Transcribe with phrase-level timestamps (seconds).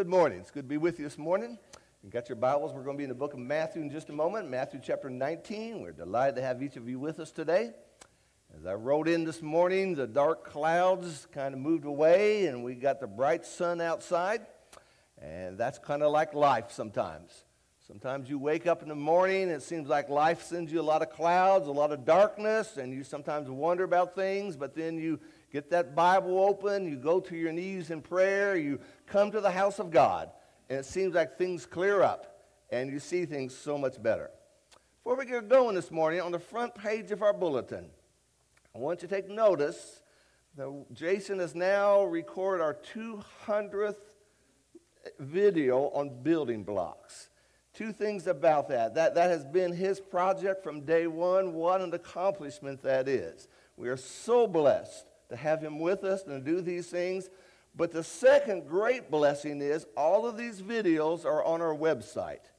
[0.00, 0.38] good morning.
[0.38, 1.58] It's good to be with you this morning.
[2.02, 2.72] You got your Bibles.
[2.72, 5.10] We're going to be in the book of Matthew in just a moment, Matthew chapter
[5.10, 5.82] 19.
[5.82, 7.72] We're delighted to have each of you with us today.
[8.56, 12.76] As I rode in this morning, the dark clouds kind of moved away, and we
[12.76, 14.40] got the bright sun outside.
[15.20, 17.44] And that's kind of like life sometimes.
[17.86, 20.82] Sometimes you wake up in the morning, and it seems like life sends you a
[20.82, 24.96] lot of clouds, a lot of darkness, and you sometimes wonder about things, but then
[24.96, 25.20] you
[25.52, 29.50] get that Bible open, you go to your knees in prayer, you come to the
[29.50, 30.30] house of God,
[30.68, 32.30] and it seems like things clear up
[32.70, 34.30] and you see things so much better.
[35.02, 37.86] Before we get going this morning, on the front page of our bulletin,
[38.74, 40.02] I want you to take notice
[40.56, 43.96] that Jason has now recorded our 200th
[45.18, 47.30] video on building blocks.
[47.72, 48.94] Two things about that.
[48.94, 51.54] That, that has been his project from day one.
[51.54, 53.48] What an accomplishment that is.
[53.76, 57.30] We are so blessed to have him with us and to do these things.
[57.74, 62.50] But the second great blessing is all of these videos are on our website.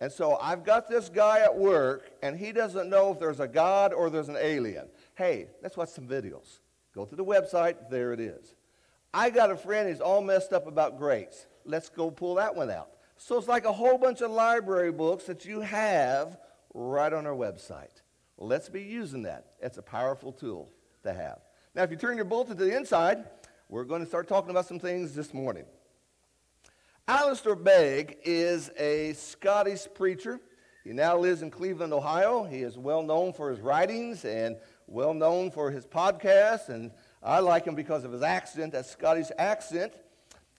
[0.00, 3.48] And so I've got this guy at work, and he doesn't know if there's a
[3.48, 4.88] God or there's an alien.
[5.14, 6.60] Hey, let's watch some videos.
[6.94, 8.54] Go to the website, there it is.
[9.12, 11.46] I got a friend, he's all messed up about grace.
[11.64, 12.90] Let's go pull that one out.
[13.16, 16.36] So it's like a whole bunch of library books that you have
[16.74, 18.02] right on our website.
[18.36, 19.46] let's be using that.
[19.60, 20.70] It's a powerful tool
[21.04, 21.38] to have.
[21.76, 23.24] Now, if you turn your bulletin to the inside,
[23.68, 25.64] we're going to start talking about some things this morning.
[27.08, 30.38] Alistair Begg is a Scottish preacher.
[30.84, 32.44] He now lives in Cleveland, Ohio.
[32.44, 37.40] He is well known for his writings and well known for his podcasts, and I
[37.40, 39.94] like him because of his accent, that Scottish accent.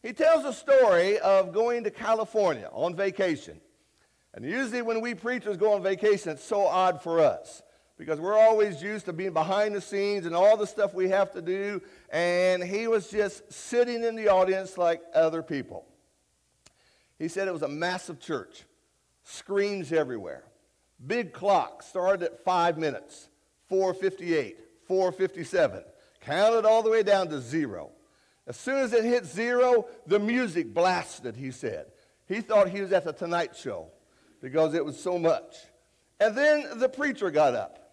[0.03, 3.61] He tells a story of going to California on vacation.
[4.33, 7.61] And usually, when we preachers go on vacation, it's so odd for us
[7.97, 11.31] because we're always used to being behind the scenes and all the stuff we have
[11.31, 11.81] to do.
[12.09, 15.85] And he was just sitting in the audience like other people.
[17.17, 18.65] He said it was a massive church,
[19.23, 20.43] screens everywhere.
[21.05, 23.29] Big clock started at five minutes,
[23.69, 25.83] 458, 457,
[26.21, 27.91] counted all the way down to zero.
[28.47, 31.87] As soon as it hit zero, the music blasted, he said.
[32.27, 33.87] He thought he was at the Tonight Show
[34.41, 35.55] because it was so much.
[36.19, 37.84] And then the preacher got up.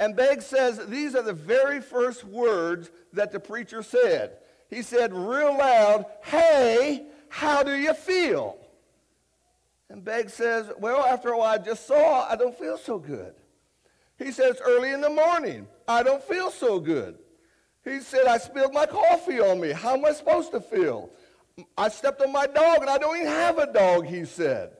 [0.00, 4.38] And Begg says these are the very first words that the preacher said.
[4.68, 8.58] He said real loud, Hey, how do you feel?
[9.88, 13.34] And Begg says, Well, after a while, I just saw, I don't feel so good.
[14.18, 17.18] He says, Early in the morning, I don't feel so good.
[17.84, 19.70] He said, I spilled my coffee on me.
[19.70, 21.10] How am I supposed to feel?
[21.76, 24.70] I stepped on my dog and I don't even have a dog, he said.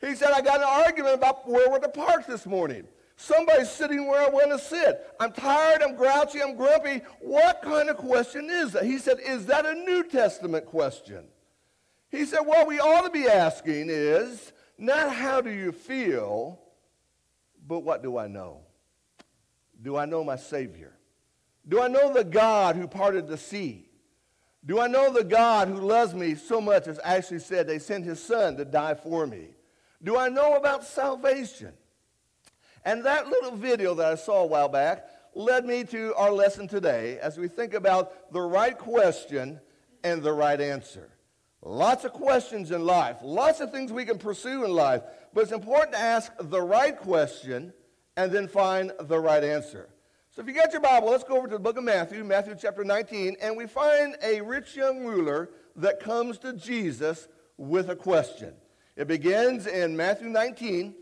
[0.00, 2.86] He said, I got an argument about where we're to park this morning.
[3.20, 5.04] Somebody's sitting where I want to sit.
[5.18, 7.02] I'm tired, I'm grouchy, I'm grumpy.
[7.18, 8.84] What kind of question is that?
[8.84, 11.24] He said, Is that a New Testament question?
[12.10, 16.60] He said, What we ought to be asking is not how do you feel,
[17.66, 18.60] but what do I know?
[19.82, 20.92] Do I know my Savior?
[21.66, 23.88] Do I know the God who parted the sea?
[24.64, 28.04] Do I know the God who loves me so much as actually said they sent
[28.04, 29.48] his son to die for me?
[30.04, 31.72] Do I know about salvation?
[32.84, 36.68] And that little video that I saw a while back led me to our lesson
[36.68, 39.60] today as we think about the right question
[40.02, 41.10] and the right answer.
[41.62, 45.02] Lots of questions in life, lots of things we can pursue in life,
[45.34, 47.72] but it's important to ask the right question
[48.16, 49.88] and then find the right answer.
[50.30, 52.54] So if you got your Bible, let's go over to the book of Matthew, Matthew
[52.60, 57.96] chapter 19, and we find a rich young ruler that comes to Jesus with a
[57.96, 58.54] question.
[58.96, 60.94] It begins in Matthew 19,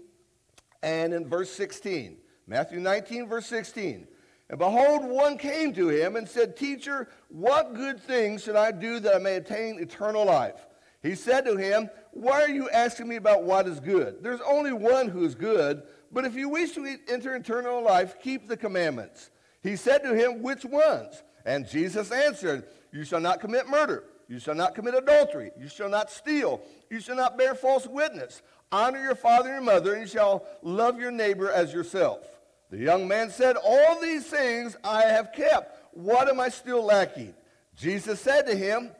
[0.86, 2.16] and in verse 16.
[2.46, 4.06] Matthew 19, verse 16.
[4.48, 9.00] And behold, one came to him and said, Teacher, what good things should I do
[9.00, 10.64] that I may attain eternal life?
[11.02, 14.22] He said to him, Why are you asking me about what is good?
[14.22, 15.82] There's only one who is good,
[16.12, 19.30] but if you wish to enter eternal life, keep the commandments.
[19.64, 21.24] He said to him, Which ones?
[21.44, 24.04] And Jesus answered, You shall not commit murder.
[24.28, 25.52] You shall not commit adultery.
[25.58, 26.60] You shall not steal.
[26.90, 28.42] You shall not bear false witness.
[28.72, 32.26] Honor your father and your mother, and you shall love your neighbor as yourself.
[32.70, 35.94] The young man said, All these things I have kept.
[35.94, 37.34] What am I still lacking?
[37.76, 38.90] Jesus said to him,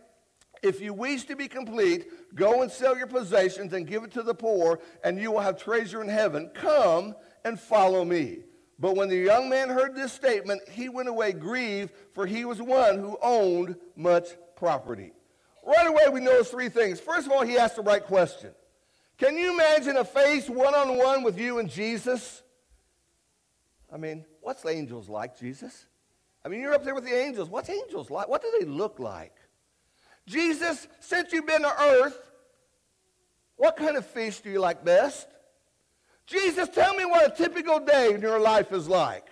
[0.62, 4.22] If you wish to be complete, go and sell your possessions and give it to
[4.22, 6.50] the poor, and you will have treasure in heaven.
[6.54, 7.14] Come
[7.44, 8.40] and follow me.
[8.78, 12.60] But when the young man heard this statement, he went away grieved, for he was
[12.60, 15.12] one who owned much property.
[15.66, 17.00] Right away, we notice three things.
[17.00, 18.50] First of all, he asked the right question.
[19.18, 22.42] Can you imagine a face one on one with you and Jesus?
[23.92, 25.86] I mean, what's angels like, Jesus?
[26.44, 27.48] I mean, you're up there with the angels.
[27.48, 28.28] What's angels like?
[28.28, 29.34] What do they look like?
[30.26, 32.30] Jesus, since you've been to earth,
[33.56, 35.26] what kind of fish do you like best?
[36.26, 39.26] Jesus, tell me what a typical day in your life is like.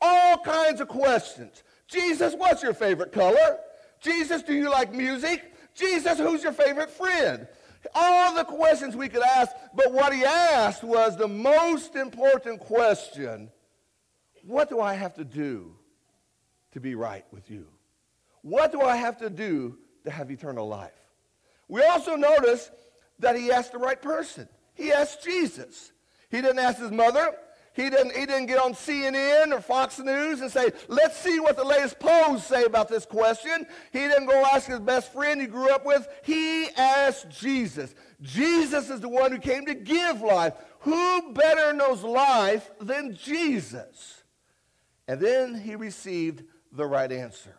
[0.00, 1.62] All kinds of questions.
[1.88, 3.58] Jesus, what's your favorite color?
[4.00, 5.52] Jesus, do you like music?
[5.74, 7.46] Jesus, who's your favorite friend?
[7.94, 13.50] All the questions we could ask, but what he asked was the most important question
[14.42, 15.76] What do I have to do
[16.72, 17.66] to be right with you?
[18.42, 20.92] What do I have to do to have eternal life?
[21.68, 22.70] We also notice
[23.18, 24.48] that he asked the right person.
[24.74, 25.92] He asked Jesus.
[26.30, 27.34] He didn't ask his mother.
[27.76, 31.56] He didn't, he didn't get on CNN or Fox News and say, let's see what
[31.56, 33.66] the latest polls say about this question.
[33.92, 36.08] He didn't go ask his best friend he grew up with.
[36.24, 37.94] He asked Jesus.
[38.22, 40.54] Jesus is the one who came to give life.
[40.80, 44.24] Who better knows life than Jesus?
[45.06, 47.58] And then he received the right answer.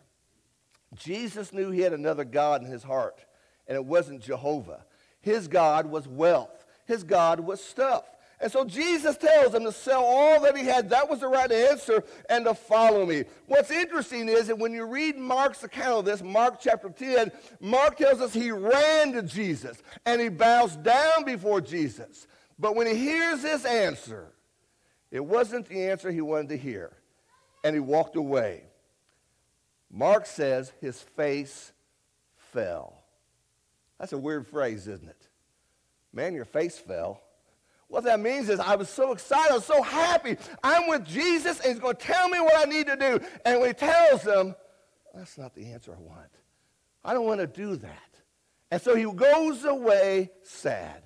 [0.96, 3.24] Jesus knew he had another God in his heart,
[3.68, 4.84] and it wasn't Jehovah.
[5.20, 8.04] His God was wealth, his God was stuff.
[8.40, 10.90] And so Jesus tells him to sell all that he had.
[10.90, 13.24] That was the right answer, and to follow me.
[13.46, 17.96] What's interesting is that when you read Mark's account of this, Mark chapter 10, Mark
[17.96, 22.28] tells us he ran to Jesus and he bows down before Jesus.
[22.60, 24.28] But when he hears this answer,
[25.10, 26.92] it wasn't the answer he wanted to hear,
[27.64, 28.64] and he walked away.
[29.90, 31.72] Mark says his face
[32.52, 33.02] fell.
[33.98, 35.28] That's a weird phrase, isn't it?
[36.12, 37.22] Man, your face fell.
[37.88, 40.36] What that means is I was so excited, I was so happy.
[40.62, 43.18] I'm with Jesus, and he's going to tell me what I need to do.
[43.46, 44.54] And when he tells them,
[45.14, 46.30] that's not the answer I want.
[47.02, 48.20] I don't want to do that.
[48.70, 51.02] And so he goes away sad.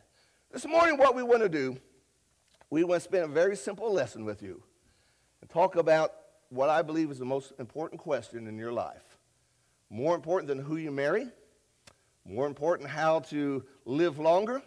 [0.50, 1.78] This morning, what we want to do,
[2.68, 4.62] we want to spend a very simple lesson with you
[5.40, 6.12] and talk about
[6.48, 9.18] what I believe is the most important question in your life.
[9.88, 11.28] More important than who you marry,
[12.24, 14.62] more important how to live longer,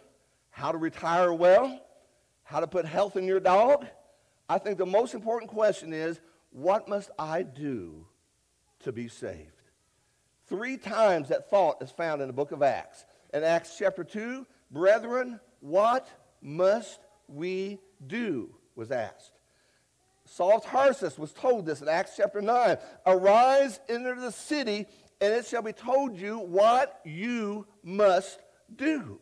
[0.50, 1.80] how to retire well,
[2.46, 3.86] how to put health in your dog.
[4.48, 6.20] I think the most important question is
[6.50, 8.06] what must I do
[8.80, 9.50] to be saved?
[10.46, 13.04] Three times that thought is found in the book of Acts.
[13.34, 16.08] In Acts chapter 2, brethren, what
[16.40, 18.54] must we do?
[18.76, 19.32] was asked.
[20.24, 22.76] Saul of Tarsus was told this in Acts chapter 9.
[23.06, 24.86] Arise, enter the city,
[25.20, 28.38] and it shall be told you what you must
[28.76, 29.18] do.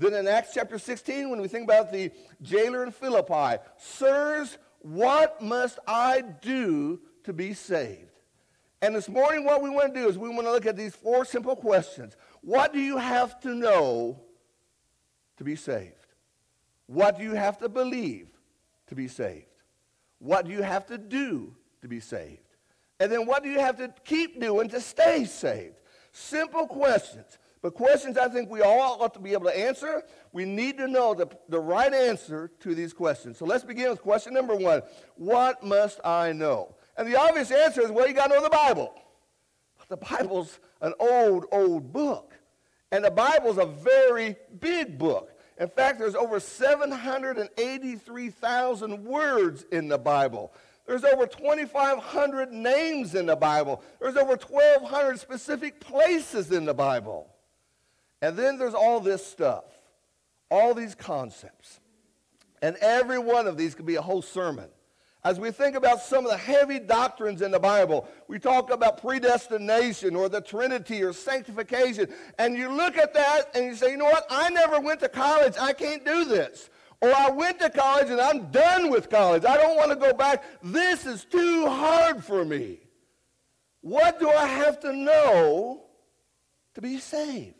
[0.00, 2.10] Then in Acts chapter 16, when we think about the
[2.40, 8.18] jailer in Philippi, Sirs, what must I do to be saved?
[8.80, 10.94] And this morning, what we want to do is we want to look at these
[10.94, 12.16] four simple questions.
[12.40, 14.18] What do you have to know
[15.36, 15.92] to be saved?
[16.86, 18.28] What do you have to believe
[18.86, 19.44] to be saved?
[20.18, 22.38] What do you have to do to be saved?
[23.00, 25.76] And then what do you have to keep doing to stay saved?
[26.10, 27.36] Simple questions.
[27.62, 30.02] But questions I think we all ought to be able to answer.
[30.32, 33.38] We need to know the, the right answer to these questions.
[33.38, 34.80] So let's begin with question number one
[35.16, 36.74] What must I know?
[36.96, 38.94] And the obvious answer is well, you got to know the Bible.
[39.78, 42.32] But the Bible's an old, old book.
[42.92, 45.30] And the Bible's a very big book.
[45.58, 50.54] In fact, there's over 783,000 words in the Bible.
[50.86, 53.82] There's over 2,500 names in the Bible.
[54.00, 57.28] There's over 1,200 specific places in the Bible.
[58.22, 59.64] And then there's all this stuff,
[60.50, 61.80] all these concepts.
[62.62, 64.68] And every one of these could be a whole sermon.
[65.22, 69.02] As we think about some of the heavy doctrines in the Bible, we talk about
[69.02, 72.08] predestination or the Trinity or sanctification,
[72.38, 74.24] and you look at that and you say, you know what?
[74.30, 75.54] I never went to college.
[75.60, 76.70] I can't do this.
[77.02, 79.44] Or I went to college and I'm done with college.
[79.44, 80.42] I don't want to go back.
[80.62, 82.78] This is too hard for me.
[83.82, 85.82] What do I have to know
[86.74, 87.59] to be saved?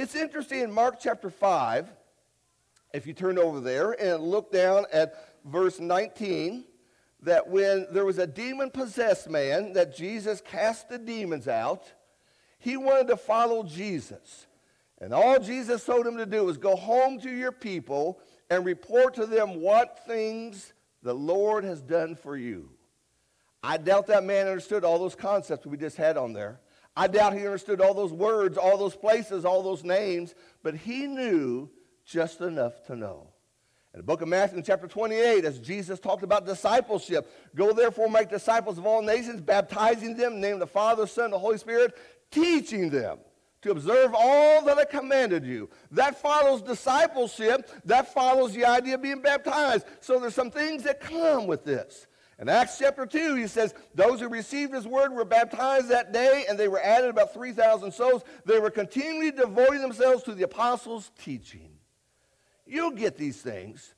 [0.00, 1.90] It's interesting in Mark chapter 5,
[2.94, 5.12] if you turn over there and look down at
[5.44, 6.62] verse 19,
[7.22, 11.92] that when there was a demon possessed man that Jesus cast the demons out,
[12.60, 14.46] he wanted to follow Jesus.
[15.00, 19.14] And all Jesus told him to do was go home to your people and report
[19.14, 22.70] to them what things the Lord has done for you.
[23.64, 26.60] I doubt that man understood all those concepts we just had on there.
[26.98, 31.06] I doubt he understood all those words, all those places, all those names, but he
[31.06, 31.70] knew
[32.04, 33.28] just enough to know.
[33.94, 38.10] In the book of Matthew, in chapter 28, as Jesus talked about discipleship, go therefore
[38.10, 41.34] make disciples of all nations, baptizing them in the name of the Father, Son, and
[41.34, 41.96] the Holy Spirit,
[42.32, 43.18] teaching them
[43.62, 45.70] to observe all that I commanded you.
[45.92, 47.70] That follows discipleship.
[47.84, 49.86] That follows the idea of being baptized.
[50.00, 52.07] So there's some things that come with this.
[52.40, 56.44] In Acts chapter 2, he says, Those who received his word were baptized that day,
[56.48, 58.22] and they were added about 3,000 souls.
[58.44, 61.70] They were continually devoting themselves to the apostles' teaching.
[62.64, 63.94] You'll get these things,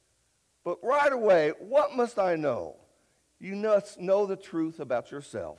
[0.64, 2.76] but right away, what must I know?
[3.38, 5.58] You must know the truth about yourself.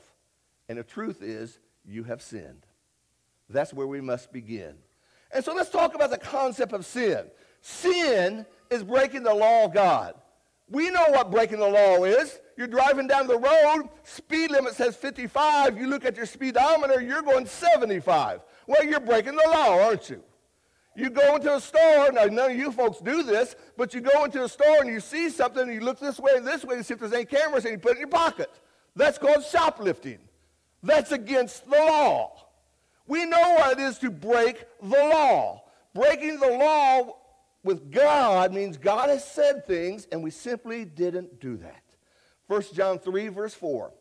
[0.67, 2.65] And the truth is, you have sinned.
[3.49, 4.75] That's where we must begin.
[5.33, 7.25] And so let's talk about the concept of sin.
[7.61, 10.15] Sin is breaking the law of God.
[10.69, 12.39] We know what breaking the law is.
[12.61, 15.79] You're driving down the road, speed limit says 55.
[15.79, 18.41] You look at your speedometer, you're going 75.
[18.67, 20.21] Well, you're breaking the law, aren't you?
[20.95, 24.25] You go into a store, now none of you folks do this, but you go
[24.25, 26.75] into a store and you see something and you look this way and this way
[26.75, 28.51] to see if there's any cameras and you put it in your pocket.
[28.95, 30.19] That's called shoplifting.
[30.83, 32.45] That's against the law.
[33.07, 35.63] We know what it is to break the law.
[35.95, 37.17] Breaking the law
[37.63, 41.80] with God means God has said things and we simply didn't do that.
[42.51, 43.93] 1 John 3, verse 4.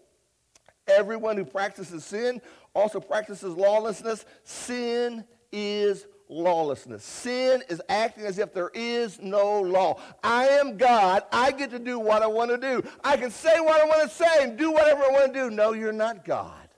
[0.88, 2.42] Everyone who practices sin
[2.74, 4.24] also practices lawlessness.
[4.42, 7.04] Sin is lawlessness.
[7.04, 10.00] Sin is acting as if there is no law.
[10.24, 11.22] I am God.
[11.30, 12.82] I get to do what I want to do.
[13.04, 15.50] I can say what I want to say and do whatever I want to do.
[15.54, 16.68] No, you're not God.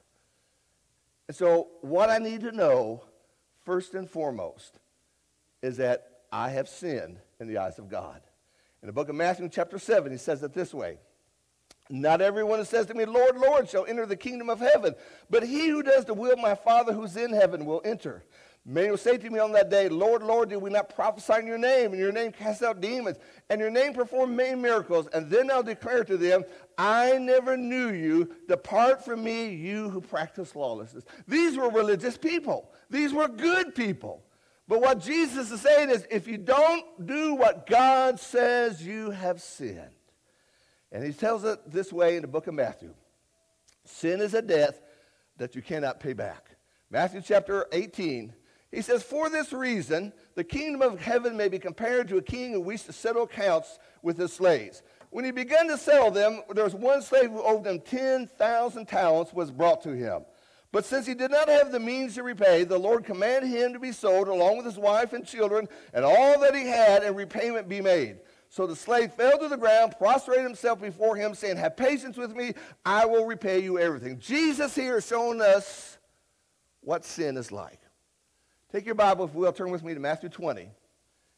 [1.26, 3.02] And so, what I need to know,
[3.64, 4.78] first and foremost,
[5.62, 8.20] is that I have sinned in the eyes of God.
[8.82, 10.98] In the book of Matthew, chapter 7, he says it this way
[11.94, 14.94] Not everyone who says to me, Lord, Lord, shall enter the kingdom of heaven,
[15.28, 18.24] but he who does the will of my Father who's in heaven will enter.
[18.64, 21.46] Many will say to me on that day, Lord, Lord, did we not prophesy in
[21.46, 23.18] your name, and your name cast out demons,
[23.50, 25.06] and your name perform many miracles?
[25.12, 26.44] And then I'll declare to them,
[26.78, 28.36] I never knew you.
[28.48, 31.04] Depart from me, you who practice lawlessness.
[31.28, 32.70] These were religious people.
[32.88, 34.24] These were good people.
[34.66, 39.42] But what Jesus is saying is, if you don't do what God says, you have
[39.42, 39.90] sinned.
[40.92, 42.94] And he tells it this way in the book of Matthew.
[43.84, 44.80] Sin is a death
[45.38, 46.50] that you cannot pay back.
[46.90, 48.34] Matthew chapter 18,
[48.70, 52.52] he says, For this reason, the kingdom of heaven may be compared to a king
[52.52, 54.82] who wished to settle accounts with his slaves.
[55.10, 59.32] When he began to settle them, there was one slave who owed them 10,000 talents
[59.32, 60.24] was brought to him.
[60.72, 63.78] But since he did not have the means to repay, the Lord commanded him to
[63.78, 67.68] be sold along with his wife and children and all that he had, and repayment
[67.68, 68.20] be made.
[68.52, 72.36] So the slave fell to the ground, prostrated himself before him, saying, Have patience with
[72.36, 72.52] me,
[72.84, 74.18] I will repay you everything.
[74.18, 75.96] Jesus here is showing us
[76.82, 77.80] what sin is like.
[78.70, 80.60] Take your Bible, if you will, turn with me to Matthew 20,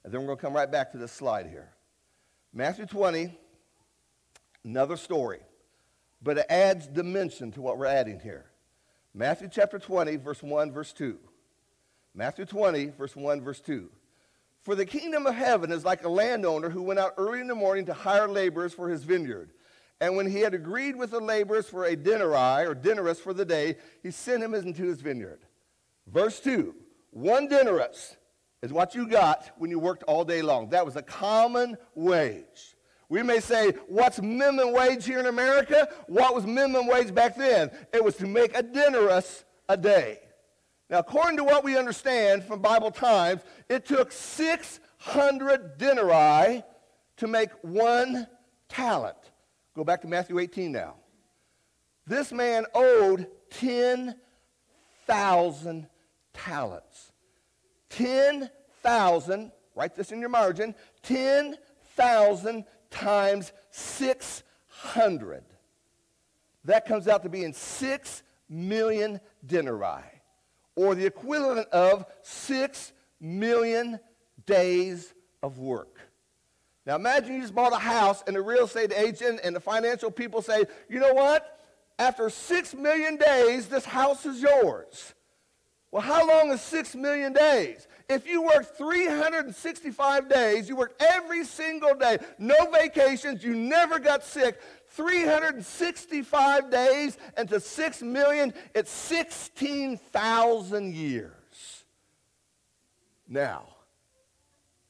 [0.03, 1.71] and then we're going to come right back to this slide here.
[2.53, 3.39] Matthew 20,
[4.65, 5.39] another story,
[6.21, 8.47] but it adds dimension to what we're adding here.
[9.15, 11.17] Matthew chapter 20, verse 1, verse 2.
[12.13, 13.89] Matthew 20, verse 1, verse 2.
[14.65, 17.55] For the kingdom of heaven is like a landowner who went out early in the
[17.55, 19.51] morning to hire laborers for his vineyard.
[20.01, 23.45] And when he had agreed with the laborers for a denarii or denarius for the
[23.45, 25.41] day, he sent him into his vineyard.
[26.07, 26.75] Verse 2
[27.11, 28.17] one denarius
[28.63, 30.71] is what you got when you worked all day long.
[30.71, 32.75] That was a common wage.
[33.09, 35.87] We may say, what's minimum wage here in America?
[36.09, 37.71] What was minimum wage back then?
[37.93, 40.21] It was to make a denarius a day.
[40.95, 46.63] Now, according to what we understand from Bible times, it took 600 denarii
[47.17, 48.29] to make one
[48.69, 49.17] talent.
[49.75, 50.95] Go back to Matthew 18 now.
[52.07, 55.89] This man owed 10,000
[56.33, 57.13] talents.
[57.91, 65.43] 10,000, write this in your margin, 10,000 times 600.
[66.65, 70.14] That comes out to being 6 million denarii,
[70.77, 73.99] or the equivalent of 6 million
[74.47, 75.13] days
[75.43, 75.99] of work.
[76.87, 80.11] Now imagine you just bought a house and the real estate agent and the financial
[80.11, 81.61] people say, you know what?
[81.99, 85.15] After 6 million days, this house is yours.
[85.95, 87.87] Well, how long is six million days?
[88.09, 94.23] If you work 365 days, you worked every single day, no vacations, you never got
[94.23, 101.85] sick, 365 days, and to 6 million, it's 16,000 years.
[103.27, 103.69] Now,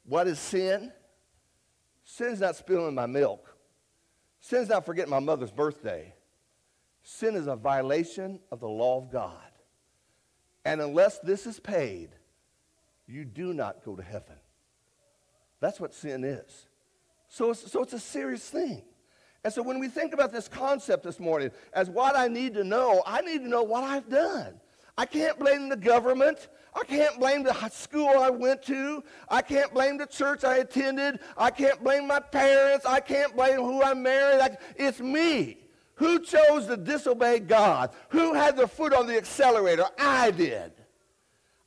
[0.05, 0.93] what is sin?
[2.05, 3.57] Sin's not spilling my milk.
[4.41, 6.13] Sin's not forgetting my mother's birthday.
[7.03, 9.39] Sin is a violation of the law of God.
[10.65, 12.11] And unless this is paid,
[13.07, 14.37] you do not go to heaven.
[15.61, 16.69] That's what sin is.
[17.29, 18.83] So it's, so it's a serious thing.
[19.43, 22.65] And so when we think about this concept this morning as what I need to
[22.65, 24.61] know, I need to know what I've done.
[24.97, 26.49] I can't blame the government.
[26.75, 29.05] I can't blame the school I went to.
[29.29, 31.21] I can't blame the church I attended.
[31.37, 32.87] I can't blame my parents.
[32.87, 34.41] I can't blame who I married.
[34.41, 35.59] I, it's me.
[35.97, 37.91] Who chose to disobey God?
[38.11, 39.85] Who had their foot on the accelerator?
[39.99, 40.73] I did.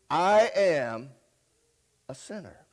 [0.10, 1.10] I am
[2.10, 2.68] a sinner.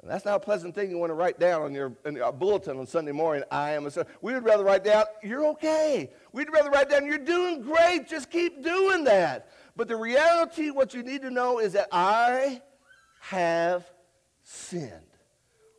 [0.00, 2.78] And that's not a pleasant thing you want to write down on your, your bulletin
[2.78, 3.42] on Sunday morning.
[3.50, 4.06] I am a sinner.
[4.22, 6.10] We would rather write down, you're okay.
[6.32, 8.08] We'd rather write down, you're doing great.
[8.08, 9.48] Just keep doing that.
[9.74, 12.62] But the reality, what you need to know is that I
[13.20, 13.90] have
[14.44, 14.92] sinned.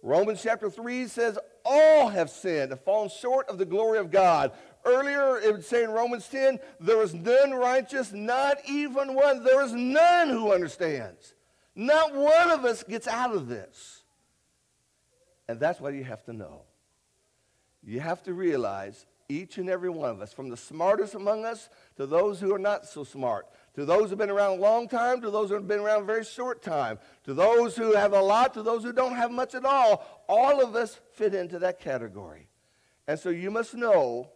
[0.04, 4.52] Romans chapter 3 says, All have sinned and fallen short of the glory of God.
[4.86, 9.44] Earlier, it would say in Romans 10, There is none righteous, not even one.
[9.46, 11.36] There is none who understands.
[11.76, 14.04] Not one of us gets out of this.
[15.48, 16.62] And that's what you have to know.
[17.84, 21.70] You have to realize each and every one of us, from the smartest among us
[21.98, 24.88] to those who are not so smart, to those who have been around a long
[24.88, 28.14] time, to those who have been around a very short time, to those who have
[28.14, 31.60] a lot, to those who don't have much at all, all of us fit into
[31.60, 32.48] that category.
[33.08, 34.30] And so you must know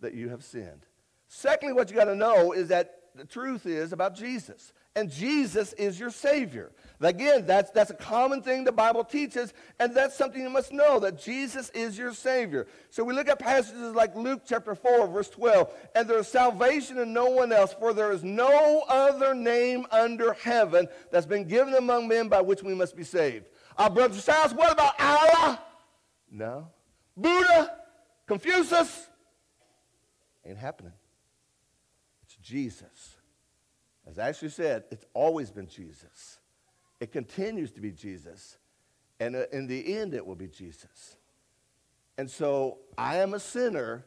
[0.00, 0.86] that you have sinned.
[1.26, 4.72] Secondly, what you got to know is that the truth is about Jesus.
[4.96, 6.72] And Jesus is your Savior.
[7.00, 10.98] Again, that's, that's a common thing the Bible teaches, and that's something you must know
[11.00, 12.66] that Jesus is your Savior.
[12.90, 16.98] So we look at passages like Luke chapter 4, verse 12, and there is salvation
[16.98, 21.74] in no one else, for there is no other name under heaven that's been given
[21.74, 23.46] among men by which we must be saved.
[23.78, 25.62] Uh, Our brothers and what about Allah?
[26.30, 26.68] No.
[27.16, 27.76] Buddha?
[28.26, 29.06] Confucius?
[30.44, 30.92] Ain't happening.
[32.24, 33.19] It's Jesus.
[34.10, 36.40] As actually said, it's always been Jesus.
[36.98, 38.58] It continues to be Jesus.
[39.20, 41.16] And uh, in the end, it will be Jesus.
[42.18, 44.04] And so I am a sinner,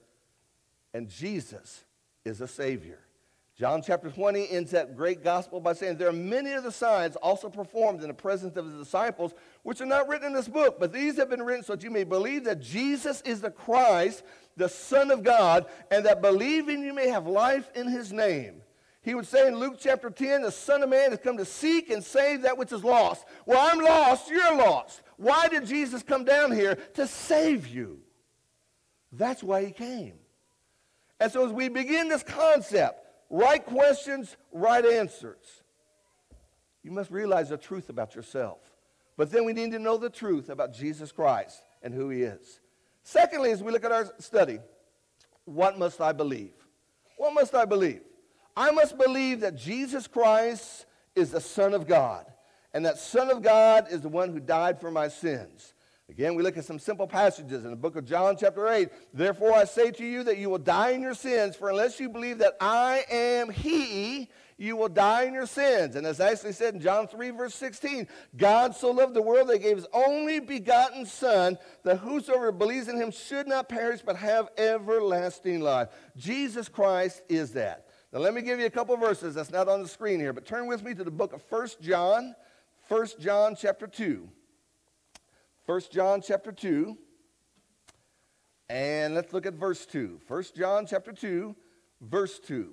[0.93, 1.86] and Jesus
[2.25, 3.00] is a Savior.
[3.55, 7.15] John chapter 20 ends that great gospel by saying, There are many of the signs
[7.15, 10.79] also performed in the presence of his disciples, which are not written in this book,
[10.81, 14.24] but these have been written so that you may believe that Jesus is the Christ,
[14.57, 18.63] the Son of God, and that believing you may have life in his name.
[19.03, 21.89] He would say in Luke chapter 10, the Son of Man has come to seek
[21.89, 23.25] and save that which is lost.
[23.45, 25.01] Well, I'm lost, you're lost.
[25.17, 26.75] Why did Jesus come down here?
[26.93, 27.99] To save you.
[29.12, 30.13] That's why he came.
[31.19, 35.63] And so as we begin this concept, right questions, right answers,
[36.82, 38.60] you must realize the truth about yourself.
[39.17, 42.62] But then we need to know the truth about Jesus Christ and who he is.
[43.04, 44.60] Secondly, as we look at our study,
[45.43, 46.54] what must I believe?
[47.17, 48.01] What must I believe?
[48.55, 50.85] I must believe that Jesus Christ
[51.15, 52.25] is the Son of God,
[52.73, 55.73] and that Son of God is the one who died for my sins.
[56.09, 58.89] Again, we look at some simple passages in the book of John, chapter 8.
[59.13, 62.09] Therefore, I say to you that you will die in your sins, for unless you
[62.09, 65.95] believe that I am He, you will die in your sins.
[65.95, 69.57] And as actually said in John 3, verse 16, God so loved the world that
[69.57, 74.15] he gave his only begotten Son, that whosoever believes in him should not perish but
[74.17, 75.89] have everlasting life.
[76.15, 77.87] Jesus Christ is that.
[78.13, 80.45] Now, let me give you a couple verses that's not on the screen here, but
[80.45, 82.36] turn with me to the book of 1 John,
[82.88, 84.30] 1 John chapter 2.
[85.65, 86.95] 1 John chapter 2.
[88.69, 90.21] And let's look at verse 2.
[90.28, 91.56] 1 John chapter 2,
[92.02, 92.71] verse 2.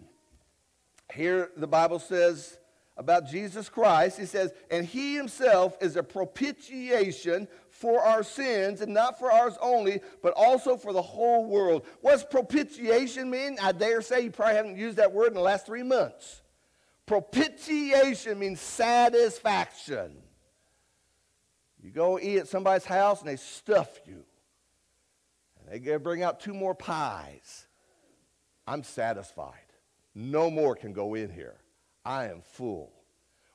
[1.14, 2.58] Here the Bible says
[2.98, 7.48] about Jesus Christ, he says, and he himself is a propitiation
[7.80, 11.86] for our sins, and not for ours only, but also for the whole world.
[12.02, 13.56] What's propitiation mean?
[13.60, 16.42] I dare say you probably haven't used that word in the last three months.
[17.06, 20.12] Propitiation means satisfaction.
[21.82, 24.24] You go eat at somebody's house and they stuff you.
[25.58, 27.66] And they bring out two more pies.
[28.66, 29.54] I'm satisfied.
[30.14, 31.56] No more can go in here.
[32.04, 32.92] I am full.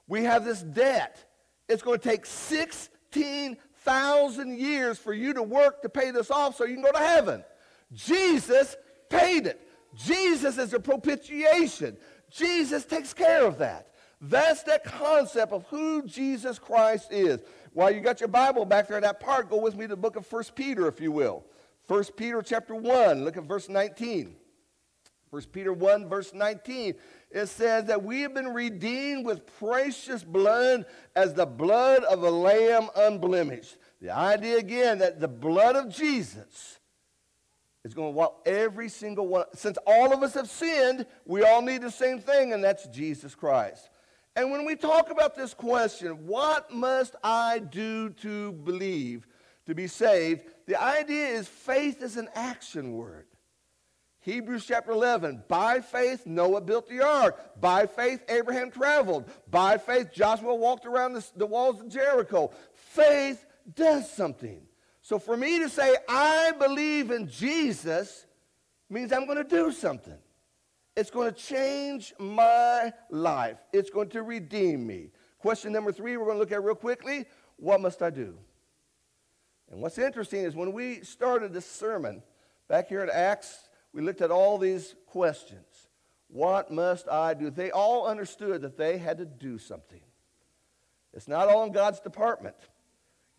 [0.08, 1.24] We have this debt.
[1.70, 6.58] It's going to take 16 thousand years for you to work to pay this off
[6.58, 7.44] so you can go to heaven.
[7.94, 8.76] Jesus
[9.10, 9.62] paid it.
[9.96, 11.96] Jesus is a propitiation.
[12.30, 13.88] Jesus takes care of that.
[14.20, 17.40] That's that concept of who Jesus Christ is.
[17.74, 19.96] While you got your Bible back there in that part, go with me to the
[19.96, 21.46] book of 1 Peter, if you will.
[21.88, 24.36] 1 Peter chapter 1, look at verse 19.
[25.30, 26.96] 1 Peter 1, verse 19
[27.32, 30.86] it says that we have been redeemed with precious blood
[31.16, 33.78] as the blood of a lamb unblemished.
[34.02, 36.80] The idea again that the blood of Jesus
[37.84, 39.46] is going to walk every single one.
[39.54, 43.36] Since all of us have sinned, we all need the same thing, and that's Jesus
[43.36, 43.90] Christ.
[44.36, 49.28] And when we talk about this question, what must I do to believe
[49.66, 50.44] to be saved?
[50.66, 53.28] The idea is faith is an action word.
[54.26, 55.44] Hebrews chapter 11.
[55.48, 57.62] By faith, Noah built the ark.
[57.62, 59.30] By faith, Abraham traveled.
[59.52, 62.52] By faith, Joshua walked around the, the walls of Jericho.
[62.74, 64.64] Faith does something.
[65.04, 68.26] So for me to say, I believe in Jesus,
[68.90, 70.18] means I'm going to do something.
[70.96, 73.58] It's going to change my life.
[73.72, 75.12] It's going to redeem me.
[75.38, 77.26] Question number three, we're going to look at real quickly.
[77.58, 78.36] What must I do?
[79.70, 82.24] And what's interesting is when we started this sermon
[82.68, 83.65] back here at Acts,
[83.96, 85.88] we looked at all these questions.
[86.28, 87.50] What must I do?
[87.50, 90.02] They all understood that they had to do something.
[91.14, 92.58] It's not all in God's department.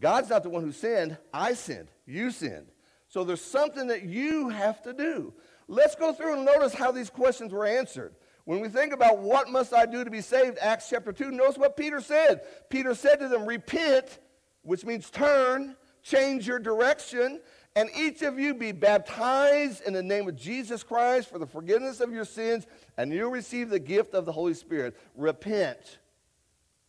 [0.00, 1.18] God's not the one who sinned.
[1.30, 1.88] I sinned.
[2.06, 2.68] You sinned.
[3.08, 5.34] So there's something that you have to do.
[5.68, 8.14] Let's go through and notice how these questions were answered.
[8.46, 11.58] When we think about what must I do to be saved, Acts chapter 2, notice
[11.58, 12.40] what Peter said.
[12.70, 14.20] Peter said to them, Repent,
[14.62, 17.40] which means turn, change your direction,
[17.76, 22.00] and each of you be baptized in the name of Jesus Christ for the forgiveness
[22.00, 24.96] of your sins, and you'll receive the gift of the Holy Spirit.
[25.14, 25.98] Repent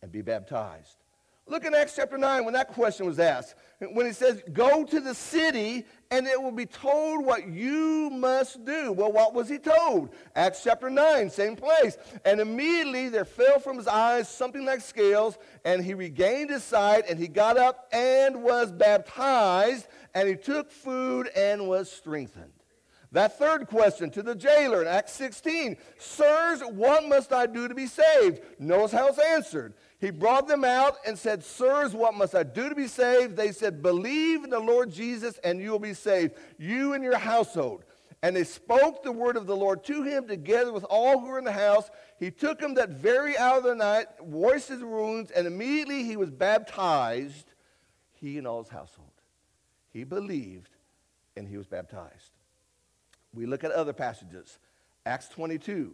[0.00, 0.96] and be baptized.
[1.48, 3.54] Look in Acts chapter 9 when that question was asked.
[3.80, 8.64] When he says, Go to the city and it will be told what you must
[8.66, 8.92] do.
[8.92, 10.10] Well, what was he told?
[10.36, 11.96] Acts chapter 9, same place.
[12.26, 17.04] And immediately there fell from his eyes something like scales, and he regained his sight,
[17.08, 22.52] and he got up and was baptized, and he took food and was strengthened.
[23.12, 27.74] That third question to the jailer in Acts 16 Sirs, what must I do to
[27.74, 28.42] be saved?
[28.60, 29.74] How it's answered.
[29.98, 33.36] He brought them out and said, Sirs, what must I do to be saved?
[33.36, 37.18] They said, Believe in the Lord Jesus and you will be saved, you and your
[37.18, 37.84] household.
[38.22, 41.38] And they spoke the word of the Lord to him together with all who were
[41.38, 41.88] in the house.
[42.18, 46.16] He took him that very hour of the night, washed his wounds, and immediately he
[46.16, 47.54] was baptized,
[48.12, 49.12] he and all his household.
[49.98, 50.70] He believed
[51.36, 52.30] and he was baptized.
[53.34, 54.60] We look at other passages.
[55.04, 55.92] Acts 22.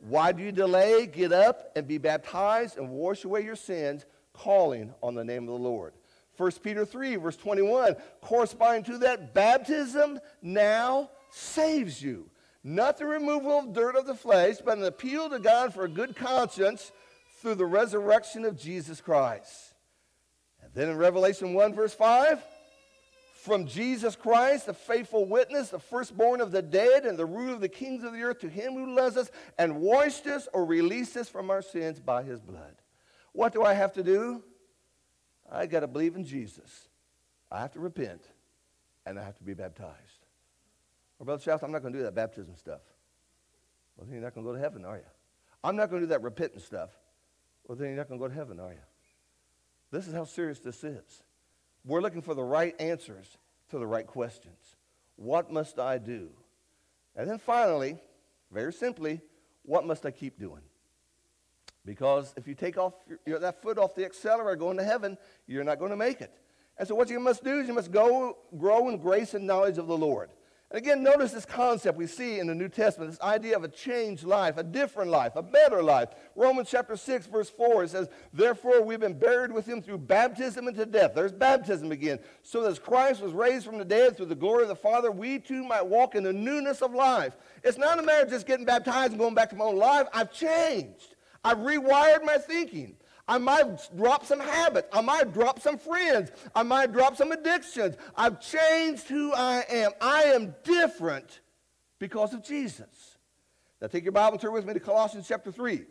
[0.00, 1.06] Why do you delay?
[1.06, 5.48] Get up and be baptized and wash away your sins, calling on the name of
[5.48, 5.94] the Lord.
[6.36, 12.28] 1 Peter 3, verse 21, corresponding to that, baptism now saves you.
[12.62, 15.88] Not the removal of dirt of the flesh, but an appeal to God for a
[15.88, 16.92] good conscience
[17.40, 19.72] through the resurrection of Jesus Christ.
[20.62, 22.42] And then in Revelation 1, verse 5,
[23.46, 27.60] from Jesus Christ, the faithful witness, the firstborn of the dead, and the ruler of
[27.60, 31.16] the kings of the earth, to him who loves us and washed us or released
[31.16, 32.74] us from our sins by his blood.
[33.32, 34.42] What do I have to do?
[35.50, 36.88] I got to believe in Jesus.
[37.50, 38.22] I have to repent,
[39.06, 39.94] and I have to be baptized.
[41.18, 42.82] Well, Brother Shouse, I'm not going to do that baptism stuff.
[43.96, 45.04] Well, then you're not going to go to heaven, are you?
[45.64, 46.90] I'm not going to do that repentance stuff.
[47.66, 48.78] Well, then you're not going to go to heaven, are you?
[49.90, 51.22] This is how serious this is.
[51.86, 53.38] We're looking for the right answers
[53.70, 54.76] to the right questions.
[55.14, 56.30] What must I do?
[57.14, 57.96] And then finally,
[58.52, 59.20] very simply,
[59.62, 60.62] what must I keep doing?
[61.84, 62.94] Because if you take off
[63.24, 66.32] your, that foot off the accelerator going to heaven, you're not going to make it.
[66.76, 69.78] And so what you must do is you must go grow in grace and knowledge
[69.78, 70.30] of the Lord.
[70.70, 73.68] And again, notice this concept we see in the New Testament this idea of a
[73.68, 76.08] changed life, a different life, a better life.
[76.34, 80.66] Romans chapter 6, verse 4, it says, Therefore we've been buried with him through baptism
[80.66, 81.12] into death.
[81.14, 82.18] There's baptism again.
[82.42, 85.12] So that as Christ was raised from the dead through the glory of the Father,
[85.12, 87.36] we too might walk in the newness of life.
[87.62, 90.08] It's not a matter of just getting baptized and going back to my own life.
[90.12, 92.96] I've changed, I've rewired my thinking.
[93.28, 94.88] I might drop some habits.
[94.92, 96.30] I might drop some friends.
[96.54, 97.96] I might drop some addictions.
[98.16, 99.90] I've changed who I am.
[100.00, 101.40] I am different
[101.98, 103.18] because of Jesus.
[103.80, 105.82] Now take your Bible and turn with me to Colossians chapter 3.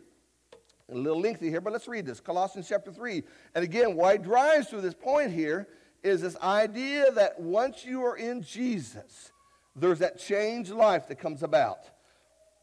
[0.92, 2.20] A little lengthy here, but let's read this.
[2.20, 3.22] Colossians chapter 3.
[3.54, 5.68] And again, why it drives through this point here
[6.02, 9.32] is this idea that once you are in Jesus,
[9.74, 11.90] there's that changed life that comes about.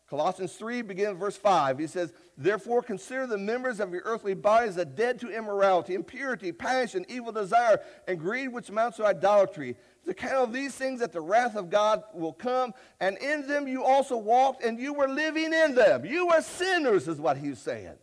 [0.10, 1.80] Colossians 3, beginning verse 5.
[1.80, 6.52] He says, Therefore consider the members of your earthly bodies as dead to immorality, impurity,
[6.52, 9.76] passion, evil desire, and greed which amounts to idolatry.
[10.06, 13.68] To account of these things that the wrath of God will come, and in them
[13.68, 16.06] you also walked, and you were living in them.
[16.06, 17.96] You were sinners, is what he's saying.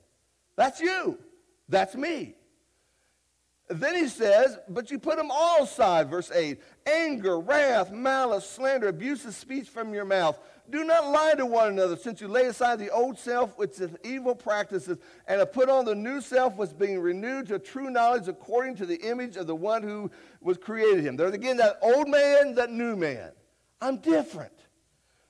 [0.57, 1.19] That's you.
[1.69, 2.35] That's me.
[3.71, 8.89] Then he says, but you put them all aside, verse 8 anger, wrath, malice, slander,
[8.89, 10.37] abusive speech from your mouth.
[10.71, 13.95] Do not lie to one another, since you lay aside the old self with its
[14.05, 17.91] evil practices, and have put on the new self, which is being renewed to true
[17.91, 21.17] knowledge according to the image of the one who was created him.
[21.17, 23.33] There's again that old man, that new man.
[23.81, 24.53] I'm different.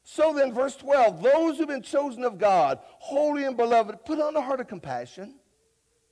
[0.02, 4.36] So then, verse 12 those who've been chosen of God, holy and beloved, put on
[4.36, 5.36] a heart of compassion.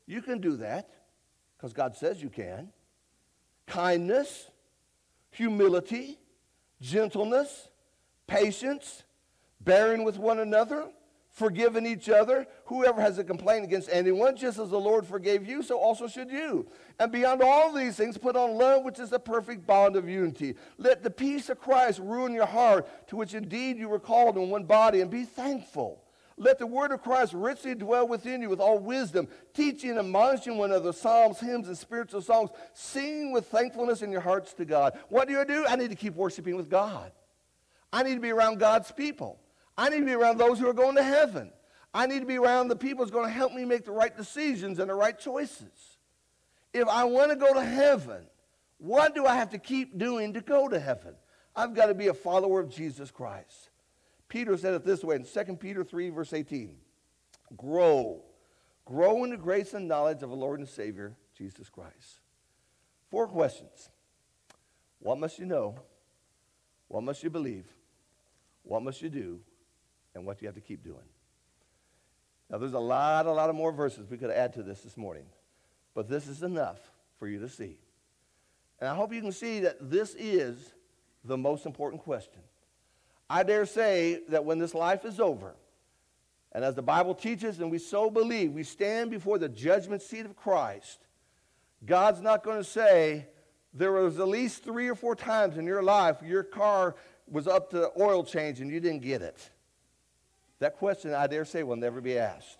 [0.06, 0.88] You can do that
[1.56, 2.70] because God says you can.
[3.66, 4.50] Kindness,
[5.30, 6.18] humility,
[6.80, 7.68] gentleness,
[8.26, 9.02] patience
[9.60, 10.88] bearing with one another,
[11.30, 12.46] forgiving each other.
[12.66, 16.30] Whoever has a complaint against anyone, just as the Lord forgave you, so also should
[16.30, 16.66] you.
[16.98, 20.54] And beyond all these things, put on love, which is the perfect bond of unity.
[20.78, 24.36] Let the peace of Christ rule in your heart, to which indeed you were called
[24.36, 26.02] in one body, and be thankful.
[26.40, 30.56] Let the word of Christ richly dwell within you with all wisdom, teaching and admonishing
[30.56, 34.96] one another psalms, hymns, and spiritual songs, singing with thankfulness in your hearts to God.
[35.08, 35.66] What do I do?
[35.66, 37.10] I need to keep worshiping with God.
[37.92, 39.40] I need to be around God's people.
[39.78, 41.52] I need to be around those who are going to heaven.
[41.94, 44.14] I need to be around the people who's going to help me make the right
[44.14, 45.98] decisions and the right choices.
[46.74, 48.26] If I want to go to heaven,
[48.78, 51.14] what do I have to keep doing to go to heaven?
[51.54, 53.70] I've got to be a follower of Jesus Christ.
[54.28, 56.76] Peter said it this way in 2 Peter 3, verse 18
[57.56, 58.24] Grow.
[58.84, 62.20] Grow in the grace and knowledge of the Lord and Savior, Jesus Christ.
[63.10, 63.90] Four questions
[64.98, 65.76] What must you know?
[66.88, 67.66] What must you believe?
[68.64, 69.40] What must you do?
[70.18, 71.06] And what you have to keep doing?
[72.50, 74.96] Now, there's a lot, a lot of more verses we could add to this this
[74.96, 75.26] morning,
[75.94, 76.78] but this is enough
[77.18, 77.78] for you to see.
[78.80, 80.72] And I hope you can see that this is
[81.24, 82.42] the most important question.
[83.30, 85.54] I dare say that when this life is over,
[86.50, 90.24] and as the Bible teaches, and we so believe, we stand before the judgment seat
[90.24, 90.98] of Christ,
[91.84, 93.26] God's not going to say,
[93.72, 96.96] there was at least three or four times in your life your car
[97.28, 99.50] was up to oil change and you didn't get it.
[100.60, 102.58] That question, I dare say, will never be asked.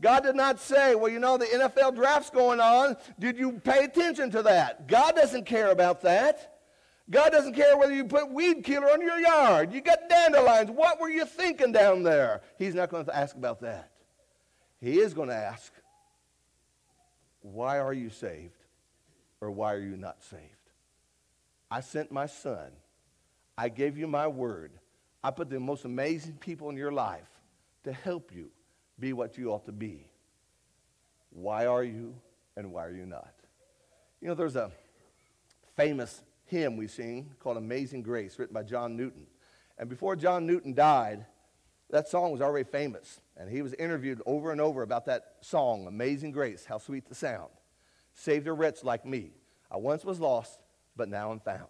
[0.00, 2.96] God did not say, well, you know, the NFL draft's going on.
[3.18, 4.88] Did you pay attention to that?
[4.88, 6.58] God doesn't care about that.
[7.10, 9.72] God doesn't care whether you put weed killer on your yard.
[9.72, 10.70] You got dandelions.
[10.70, 12.40] What were you thinking down there?
[12.58, 13.90] He's not going to ask about that.
[14.80, 15.72] He is going to ask,
[17.42, 18.56] why are you saved?
[19.40, 20.42] Or why are you not saved?
[21.70, 22.70] I sent my son.
[23.58, 24.72] I gave you my word.
[25.22, 27.28] I put the most amazing people in your life
[27.84, 28.50] to help you
[28.98, 30.06] be what you ought to be.
[31.30, 32.14] Why are you
[32.56, 33.32] and why are you not?
[34.20, 34.70] You know, there's a
[35.76, 39.26] famous hymn we sing called Amazing Grace, written by John Newton.
[39.78, 41.24] And before John Newton died,
[41.90, 43.20] that song was already famous.
[43.36, 47.14] And he was interviewed over and over about that song, Amazing Grace, how sweet the
[47.14, 47.50] sound.
[48.12, 49.30] Saved a wretch like me.
[49.70, 50.58] I once was lost,
[50.96, 51.68] but now I'm found.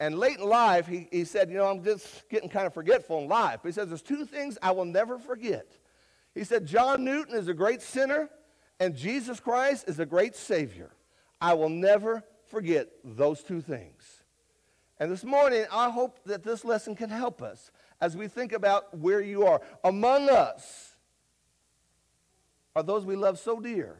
[0.00, 3.18] And late in life, he, he said, You know, I'm just getting kind of forgetful
[3.18, 3.60] in life.
[3.62, 5.66] But he says, There's two things I will never forget.
[6.34, 8.30] He said, John Newton is a great sinner,
[8.78, 10.90] and Jesus Christ is a great Savior.
[11.40, 14.24] I will never forget those two things.
[14.98, 18.96] And this morning, I hope that this lesson can help us as we think about
[18.96, 19.60] where you are.
[19.84, 20.94] Among us
[22.76, 23.98] are those we love so dear,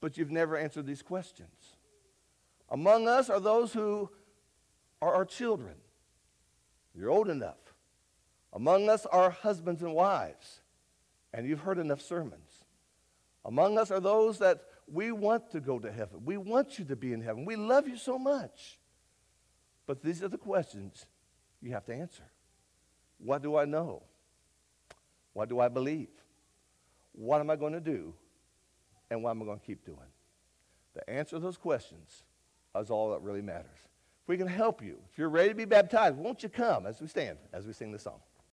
[0.00, 1.76] but you've never answered these questions.
[2.70, 4.10] Among us are those who
[5.00, 5.74] are our children.
[6.94, 7.56] You're old enough.
[8.52, 10.60] Among us are husbands and wives,
[11.32, 12.64] and you've heard enough sermons.
[13.44, 16.22] Among us are those that we want to go to heaven.
[16.24, 17.44] We want you to be in heaven.
[17.44, 18.78] We love you so much.
[19.86, 21.06] But these are the questions
[21.60, 22.24] you have to answer.
[23.18, 24.02] What do I know?
[25.32, 26.08] What do I believe?
[27.12, 28.14] What am I going to do?
[29.10, 29.98] And what am I going to keep doing?
[30.94, 32.22] The answer to those questions
[32.76, 33.87] is all that really matters.
[34.28, 37.08] We can help you, if you're ready to be baptized, won't you come as we
[37.08, 38.20] stand, as we sing the song?